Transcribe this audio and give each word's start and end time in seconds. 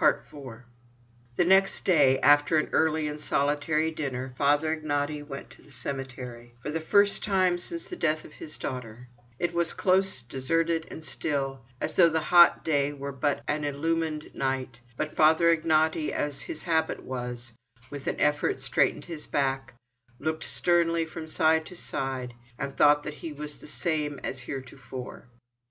IV 0.00 0.22
The 1.36 1.44
next 1.44 1.84
day, 1.84 2.18
after 2.20 2.56
an 2.56 2.70
early 2.72 3.06
and 3.08 3.20
solitary 3.20 3.90
dinner, 3.90 4.32
Father 4.34 4.74
Ignaty 4.74 5.22
went 5.22 5.50
to 5.50 5.60
the 5.60 5.70
cemetery—for 5.70 6.70
the 6.70 6.80
first 6.80 7.22
time 7.22 7.58
since 7.58 7.86
the 7.86 7.94
death 7.94 8.24
of 8.24 8.32
his 8.32 8.56
daughter. 8.56 9.08
It 9.38 9.52
was 9.52 9.74
close, 9.74 10.22
deserted, 10.22 10.88
and 10.90 11.04
still, 11.04 11.60
as 11.78 11.94
though 11.94 12.08
the 12.08 12.20
hot 12.22 12.64
day 12.64 12.94
were 12.94 13.12
but 13.12 13.42
an 13.46 13.64
illumined 13.64 14.30
night; 14.34 14.80
but 14.96 15.14
Father 15.14 15.54
Ignaty 15.54 16.10
as 16.10 16.40
his 16.40 16.62
habit 16.62 17.02
was, 17.02 17.52
with 17.90 18.06
an 18.06 18.18
effort 18.18 18.62
straightened 18.62 19.04
his 19.04 19.26
back, 19.26 19.74
looked 20.18 20.44
sternly 20.44 21.04
from 21.04 21.26
side 21.26 21.66
to 21.66 21.76
side, 21.76 22.32
and 22.58 22.74
thought 22.74 23.02
that 23.02 23.12
he 23.20 23.30
was 23.30 23.58
the 23.58 23.68
same 23.68 24.18
as 24.24 24.40
heretofore. 24.40 25.26